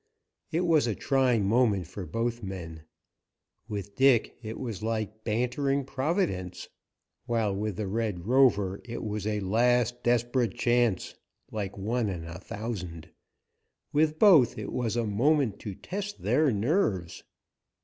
[0.51, 2.85] It was a trying moment for both men.
[3.67, 6.69] With Dick it was like bantering Providence,
[7.27, 11.13] while with the Red Rover it was a last desperate chance,
[11.51, 13.09] like one in a thousand.
[13.93, 17.23] With both it was a moment to test their nerves.